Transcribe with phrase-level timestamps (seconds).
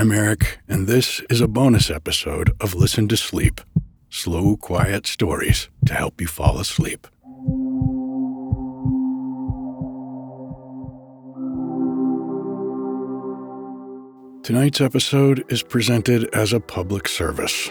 [0.00, 3.60] I'm Eric, and this is a bonus episode of Listen to Sleep
[4.08, 7.06] slow, quiet stories to help you fall asleep.
[14.42, 17.68] Tonight's episode is presented as a public service.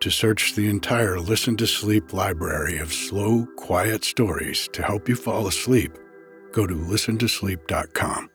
[0.00, 5.14] To search the entire Listen to Sleep library of slow, quiet stories to help you
[5.14, 5.92] fall asleep,
[6.50, 8.28] go to listentosleep.com.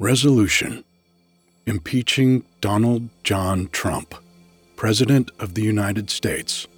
[0.00, 0.84] Resolution
[1.66, 4.14] Impeaching Donald John Trump,
[4.76, 6.68] President of the United States,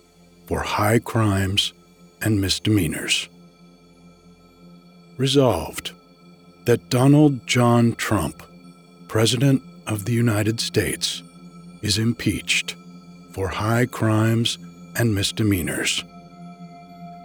[0.47, 1.75] for high crimes
[2.23, 3.29] and misdemeanors.
[5.19, 5.93] Resolved
[6.65, 8.43] that Donald John Trump,
[9.07, 11.23] President of the United States,
[11.83, 12.75] is impeached
[13.33, 14.57] for high crimes
[14.97, 16.03] and misdemeanors,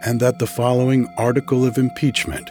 [0.05, 2.49] and that the following article of impeachment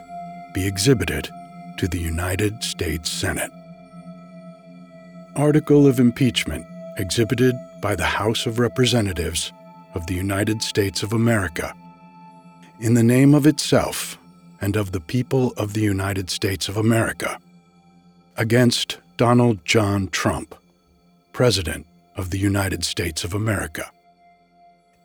[0.55, 1.29] be exhibited
[1.79, 3.51] to the United States Senate.
[5.37, 6.67] Article of Impeachment
[6.97, 9.53] exhibited by the House of Representatives
[9.95, 11.75] of the United States of America.
[12.81, 14.19] In the name of itself
[14.61, 17.39] and of the people of the United States of America
[18.37, 20.55] against Donald John Trump,
[21.33, 23.91] President of the United States of America,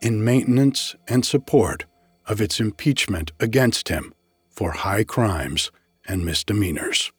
[0.02, 1.86] in maintenance and support
[2.28, 4.14] of its impeachment against him
[4.50, 5.72] for high crimes
[6.10, 7.12] and misdemeanors.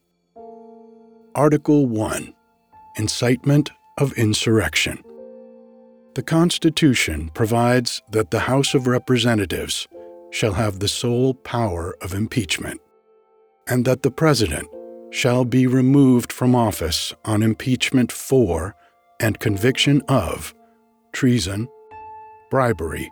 [1.34, 2.34] Article 1
[2.97, 5.02] Incitement of Insurrection.
[6.14, 9.86] The Constitution provides that the House of Representatives
[10.30, 12.80] shall have the sole power of impeachment,
[13.69, 14.69] and that the President
[15.10, 18.75] shall be removed from office on impeachment for
[19.20, 20.52] and conviction of
[21.12, 21.69] treason,
[22.50, 23.10] bribery,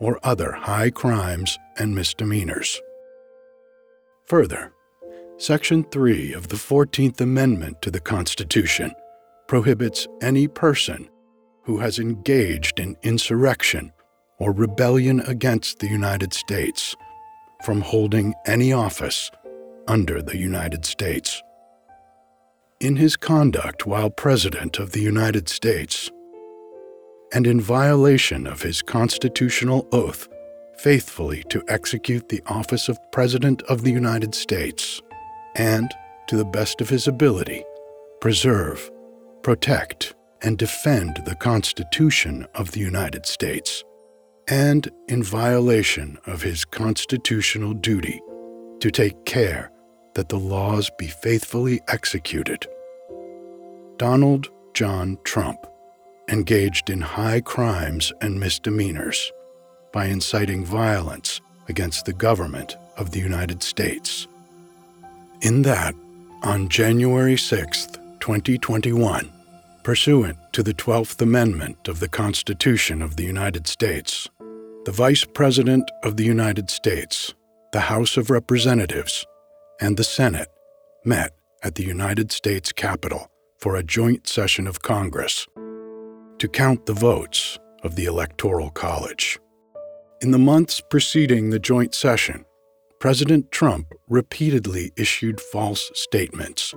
[0.00, 2.80] or other high crimes and misdemeanors.
[4.26, 4.72] Further,
[5.40, 8.90] Section 3 of the 14th Amendment to the Constitution
[9.46, 11.08] prohibits any person
[11.62, 13.92] who has engaged in insurrection
[14.40, 16.96] or rebellion against the United States
[17.64, 19.30] from holding any office
[19.86, 21.40] under the United States.
[22.80, 26.10] In his conduct while President of the United States,
[27.32, 30.28] and in violation of his constitutional oath
[30.78, 35.00] faithfully to execute the office of President of the United States,
[35.58, 35.92] and,
[36.28, 37.64] to the best of his ability,
[38.20, 38.90] preserve,
[39.42, 43.84] protect, and defend the Constitution of the United States
[44.48, 48.20] and in violation of his constitutional duty
[48.80, 49.70] to take care
[50.14, 52.66] that the laws be faithfully executed.
[53.98, 55.66] Donald John Trump
[56.28, 59.32] engaged in high crimes and misdemeanors
[59.92, 64.28] by inciting violence against the government of the United States.
[65.40, 65.94] In that,
[66.42, 67.86] on January 6,
[68.18, 69.30] 2021,
[69.84, 74.28] pursuant to the 12th Amendment of the Constitution of the United States,
[74.84, 77.34] the Vice President of the United States,
[77.72, 79.24] the House of Representatives,
[79.80, 80.48] and the Senate
[81.04, 85.46] met at the United States Capitol for a joint session of Congress
[86.38, 89.38] to count the votes of the Electoral College.
[90.20, 92.44] In the months preceding the joint session,
[93.00, 96.74] President Trump repeatedly issued false statements,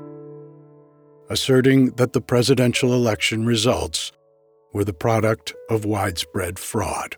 [1.31, 4.11] asserting that the presidential election results
[4.71, 7.17] were the product of widespread fraud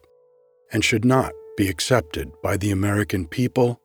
[0.72, 3.82] and should not be accepted by the American people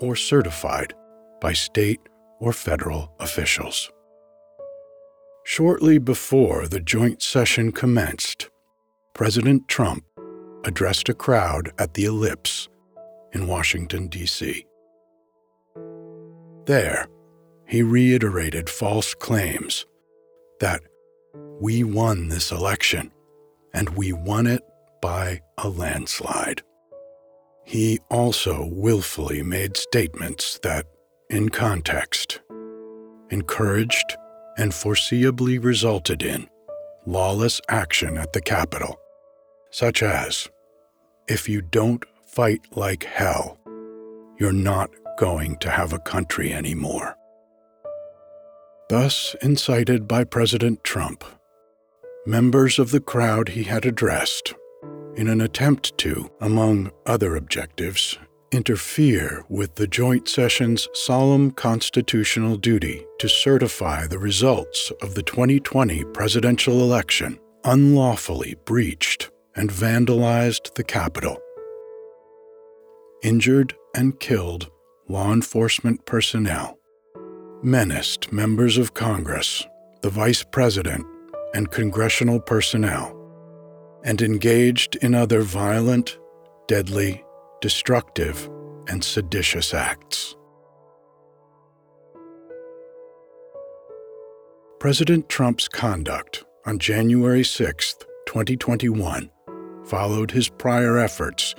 [0.00, 0.92] or certified
[1.40, 2.00] by state
[2.40, 3.92] or federal officials.
[5.44, 8.50] Shortly before the joint session commenced,
[9.14, 10.04] President Trump
[10.64, 12.68] addressed a crowd at the Ellipse
[13.32, 14.66] in Washington, D.C.
[16.66, 17.06] There,
[17.66, 19.86] he reiterated false claims
[20.60, 20.82] that
[21.60, 23.12] we won this election
[23.72, 24.62] and we won it
[25.00, 26.62] by a landslide.
[27.64, 30.86] He also willfully made statements that,
[31.28, 32.40] in context,
[33.30, 34.16] encouraged
[34.58, 36.48] and foreseeably resulted in
[37.06, 38.98] lawless action at the Capitol,
[39.70, 40.48] such as,
[41.28, 43.58] if you don't fight like hell,
[44.38, 44.88] you're not
[45.18, 47.16] going to have a country anymore.
[48.88, 51.24] Thus incited by President Trump,
[52.26, 54.54] members of the crowd he had addressed
[55.16, 58.16] in an attempt to, among other objectives,
[58.52, 66.04] interfere with the joint session's solemn constitutional duty to certify the results of the 2020
[66.14, 71.40] presidential election, unlawfully breached and vandalized the Capitol.
[73.22, 74.70] Injured and killed
[75.06, 76.78] law enforcement personnel,
[77.62, 79.66] menaced members of Congress,
[80.00, 81.04] the Vice President,
[81.52, 83.14] and congressional personnel,
[84.04, 86.18] and engaged in other violent,
[86.66, 87.22] deadly,
[87.60, 88.48] destructive,
[88.88, 90.34] and seditious acts.
[94.78, 97.96] President Trump's conduct on January 6,
[98.26, 99.30] 2021,
[99.84, 101.54] followed his prior efforts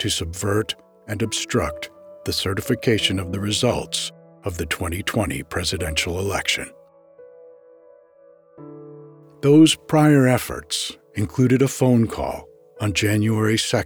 [0.00, 0.74] to subvert
[1.08, 1.90] and obstruct
[2.24, 4.12] the certification of the results
[4.44, 6.70] of the 2020 presidential election.
[9.42, 12.48] Those prior efforts included a phone call
[12.80, 13.82] on January 2,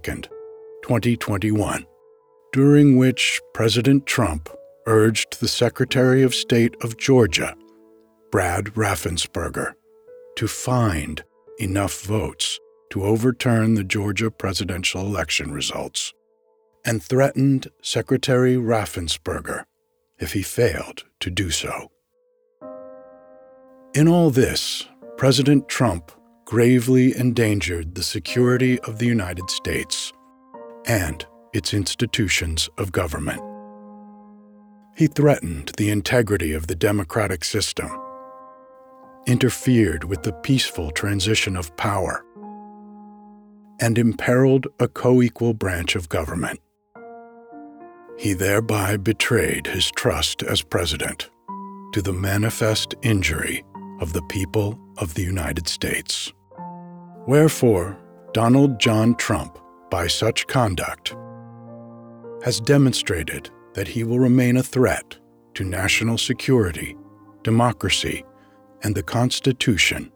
[0.83, 1.85] 2021,
[2.53, 4.49] during which President Trump
[4.87, 7.55] urged the Secretary of State of Georgia,
[8.31, 9.73] Brad Raffensperger,
[10.35, 11.23] to find
[11.59, 16.13] enough votes to overturn the Georgia presidential election results,
[16.89, 19.65] and threatened Secretary Raffensperger
[20.17, 21.91] if he failed to do so.
[23.93, 26.11] In all this, President Trump
[26.45, 30.11] gravely endangered the security of the United States
[30.87, 33.43] and its institutions of government.
[34.95, 37.91] He threatened the integrity of the democratic system,
[39.27, 42.25] interfered with the peaceful transition of power,
[43.79, 46.59] and imperiled a co equal branch of government.
[48.19, 51.29] He thereby betrayed his trust as president
[51.93, 53.63] to the manifest injury
[54.01, 56.33] of the people of the United States.
[57.27, 57.97] Wherefore,
[58.33, 59.57] Donald John Trump,
[59.89, 61.15] by such conduct,
[62.43, 65.17] has demonstrated that he will remain a threat
[65.53, 66.97] to national security,
[67.43, 68.25] democracy,
[68.83, 70.11] and the Constitution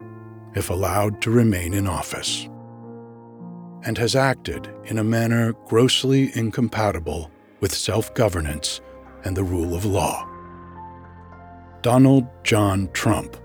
[0.55, 2.49] if allowed to remain in office,
[3.85, 7.31] and has acted in a manner grossly incompatible
[7.63, 8.81] with self governance
[9.23, 10.27] and the rule of law.
[11.81, 13.37] Donald John Trump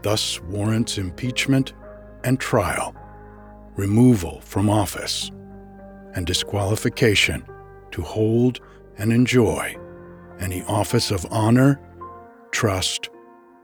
[0.00, 1.74] thus warrants impeachment
[2.24, 2.96] and trial,
[3.76, 5.30] removal from office,
[6.14, 7.44] and disqualification
[7.90, 8.60] to hold
[8.96, 9.76] and enjoy
[10.38, 11.78] any office of honor,
[12.52, 13.10] trust,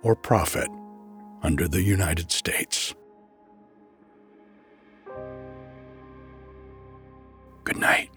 [0.02, 0.68] or profit
[1.42, 2.94] under the United States.
[7.64, 8.10] Good night.